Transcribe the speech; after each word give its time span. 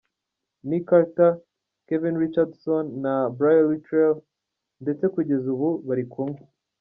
Nick 0.63 0.83
Carter, 0.87 1.31
Kevin 1.87 2.17
Richardson 2.21 2.85
na 3.03 3.13
Brian 3.37 3.67
Littrell 3.69 4.15
ndetse 4.83 5.05
kugeza 5.15 5.47
ubu 5.55 5.69
bari 5.87 6.05
kumwe. 6.13 6.39